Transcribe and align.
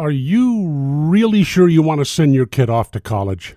Are 0.00 0.10
you 0.10 0.66
really 0.66 1.42
sure 1.42 1.68
you 1.68 1.82
want 1.82 1.98
to 1.98 2.06
send 2.06 2.34
your 2.34 2.46
kid 2.46 2.70
off 2.70 2.90
to 2.92 3.00
college? 3.00 3.54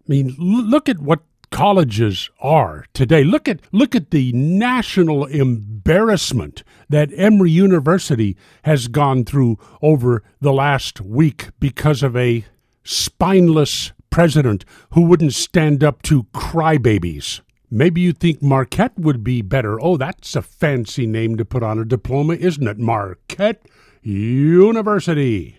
I 0.00 0.02
mean, 0.06 0.36
look 0.38 0.90
at 0.90 0.98
what 0.98 1.22
colleges 1.50 2.28
are 2.38 2.84
today. 2.92 3.24
Look 3.24 3.48
at 3.48 3.60
look 3.72 3.94
at 3.94 4.10
the 4.10 4.30
national 4.32 5.24
embarrassment 5.24 6.64
that 6.90 7.08
Emory 7.16 7.50
University 7.50 8.36
has 8.64 8.88
gone 8.88 9.24
through 9.24 9.58
over 9.80 10.22
the 10.38 10.52
last 10.52 11.00
week 11.00 11.48
because 11.60 12.02
of 12.02 12.14
a 12.14 12.44
spineless 12.84 13.92
president 14.10 14.66
who 14.90 15.00
wouldn't 15.00 15.32
stand 15.32 15.82
up 15.82 16.02
to 16.02 16.24
crybabies. 16.24 17.40
Maybe 17.70 18.02
you 18.02 18.12
think 18.12 18.42
Marquette 18.42 18.98
would 18.98 19.24
be 19.24 19.40
better. 19.40 19.80
Oh, 19.80 19.96
that's 19.96 20.36
a 20.36 20.42
fancy 20.42 21.06
name 21.06 21.38
to 21.38 21.46
put 21.46 21.62
on 21.62 21.78
a 21.78 21.86
diploma, 21.86 22.34
isn't 22.34 22.68
it? 22.68 22.78
Marquette 22.78 23.62
University. 24.02 25.56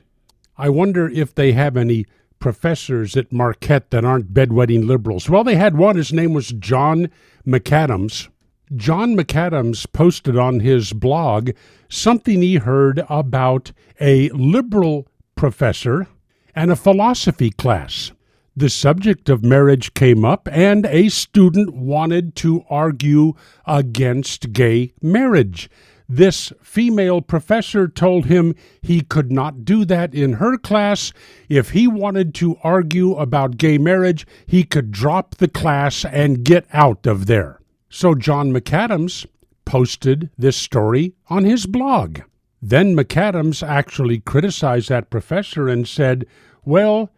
I 0.57 0.69
wonder 0.69 1.07
if 1.09 1.35
they 1.35 1.51
have 1.51 1.77
any 1.77 2.05
professors 2.39 3.15
at 3.15 3.31
Marquette 3.31 3.91
that 3.91 4.05
aren't 4.05 4.33
bedwetting 4.33 4.85
liberals. 4.85 5.29
Well, 5.29 5.43
they 5.43 5.55
had 5.55 5.77
one. 5.77 5.95
His 5.95 6.13
name 6.13 6.33
was 6.33 6.49
John 6.49 7.09
McAdams. 7.45 8.29
John 8.75 9.15
McAdams 9.15 9.91
posted 9.93 10.37
on 10.37 10.59
his 10.59 10.93
blog 10.93 11.51
something 11.89 12.41
he 12.41 12.55
heard 12.55 13.03
about 13.09 13.71
a 14.01 14.29
liberal 14.29 15.07
professor 15.35 16.07
and 16.55 16.71
a 16.71 16.75
philosophy 16.75 17.49
class. 17.51 18.11
The 18.55 18.69
subject 18.69 19.29
of 19.29 19.45
marriage 19.45 19.93
came 19.93 20.25
up, 20.25 20.49
and 20.51 20.87
a 20.87 21.09
student 21.09 21.75
wanted 21.75 22.35
to 22.37 22.65
argue 22.71 23.33
against 23.67 24.51
gay 24.51 24.93
marriage. 24.99 25.69
This 26.09 26.53
female 26.61 27.21
professor 27.21 27.87
told 27.87 28.25
him 28.25 28.55
he 28.81 29.01
could 29.01 29.31
not 29.31 29.65
do 29.65 29.83
that 29.85 30.13
in 30.13 30.33
her 30.33 30.57
class. 30.57 31.11
If 31.49 31.71
he 31.71 31.87
wanted 31.87 32.33
to 32.35 32.57
argue 32.63 33.15
about 33.15 33.57
gay 33.57 33.77
marriage, 33.77 34.25
he 34.45 34.63
could 34.63 34.91
drop 34.91 35.35
the 35.35 35.49
class 35.49 36.05
and 36.05 36.45
get 36.45 36.65
out 36.71 37.05
of 37.05 37.25
there. 37.25 37.59
So 37.89 38.15
John 38.15 38.53
McAdams 38.53 39.25
posted 39.65 40.29
this 40.37 40.55
story 40.55 41.13
on 41.29 41.43
his 41.43 41.65
blog. 41.65 42.21
Then 42.61 42.95
McAdams 42.95 43.65
actually 43.65 44.19
criticized 44.19 44.89
that 44.89 45.09
professor 45.09 45.67
and 45.67 45.87
said, 45.87 46.25
Well, 46.63 47.11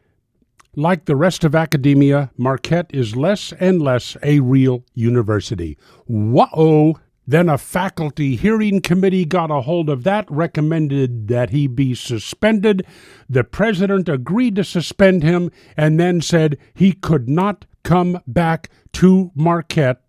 like 0.76 1.06
the 1.06 1.16
rest 1.16 1.44
of 1.44 1.56
academia, 1.56 2.32
Marquette 2.38 2.90
is 2.92 3.16
less 3.16 3.54
and 3.60 3.82
less 3.82 4.18
a 4.24 4.40
real 4.40 4.84
university. 4.94 5.78
Whoa! 6.08 7.00
Then 7.30 7.48
a 7.48 7.60
faculty 7.60 8.36
hearing 8.36 8.82
committee 8.82 9.24
got 9.24 9.52
a 9.52 9.62
hold 9.62 9.88
of 9.88 10.04
that, 10.04 10.26
recommended 10.32 11.28
that 11.28 11.52
he 11.52 11.68
be 11.68 11.94
suspended. 11.94 12.84
The 13.30 13.44
president 13.44 14.10
agreed 14.10 14.56
to 14.56 14.64
suspend 14.64 15.22
him 15.22 15.52
and 15.78 16.00
then 16.00 16.22
said 16.22 16.58
he 16.74 16.92
could 16.92 17.30
not 17.30 17.66
come 17.84 18.20
back 18.26 18.72
to 18.94 19.30
Marquette 19.36 20.02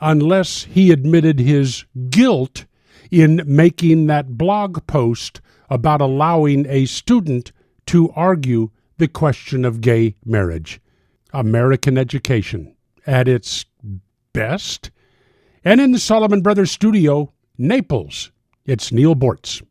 unless 0.00 0.62
he 0.62 0.92
admitted 0.92 1.40
his 1.40 1.84
guilt 2.10 2.66
in 3.10 3.42
making 3.44 4.06
that 4.06 4.38
blog 4.38 4.86
post 4.86 5.40
about 5.68 6.00
allowing 6.00 6.64
a 6.68 6.84
student 6.84 7.50
to 7.86 8.12
argue 8.12 8.70
the 8.98 9.08
question 9.08 9.64
of 9.64 9.80
gay 9.80 10.14
marriage. 10.24 10.80
American 11.32 11.98
education 11.98 12.76
at 13.04 13.26
its 13.26 13.64
best. 14.32 14.92
And 15.64 15.80
in 15.80 15.92
the 15.92 16.00
Solomon 16.00 16.40
Brothers 16.40 16.72
studio, 16.72 17.32
Naples, 17.56 18.32
it's 18.66 18.90
Neal 18.90 19.14
Boortz. 19.14 19.62